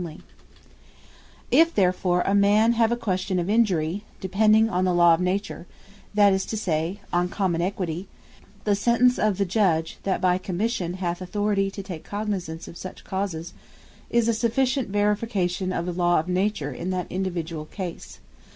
[0.01, 3.49] The Law Verifyed By The Subordinate Judge If therefore a man have a question of
[3.51, 5.67] Injury, depending on the Law of Nature;
[6.15, 8.07] that is to say, on common Equity;
[8.63, 13.03] the Sentence of the Judge, that by Commission hath Authority to take cognisance of such
[13.03, 13.53] causes,
[14.09, 18.17] is a sufficient Verification of the Law of Nature in that individuall case.